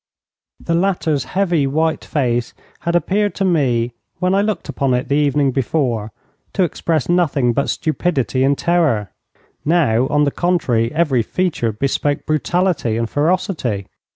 [0.59, 5.15] The latter's heavy, white face had appeared to me when I looked upon it the
[5.15, 6.11] evening before
[6.53, 9.11] to express nothing but stupidity and terror.
[9.63, 13.85] Now, on the contrary, every feature bespoke brutality and ferocity.